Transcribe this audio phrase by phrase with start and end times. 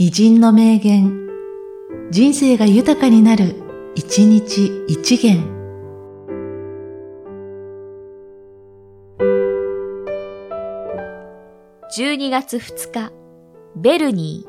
[0.00, 1.26] 偉人の名言、
[2.12, 3.56] 人生が豊かになる、
[3.96, 5.42] 一日一元。
[11.98, 13.12] 12月2日、
[13.74, 14.48] ベルニー。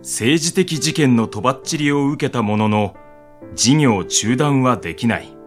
[0.00, 2.94] 政治的事件のとばっちりを受けたものの、
[3.54, 5.37] 事業中断はできない。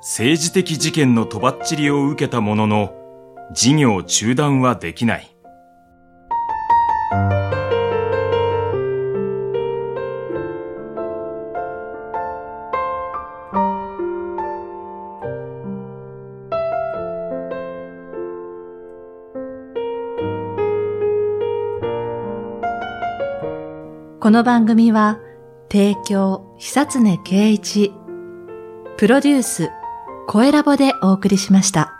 [0.00, 2.94] 政治的事件のとばっちりを受けたものの、
[3.52, 5.34] 事業中断はできない。
[24.20, 25.18] この番組は、
[25.72, 27.92] 提供、久常圭一、
[28.96, 29.70] プロデュース、
[30.30, 31.97] 声ラボでお送りしました。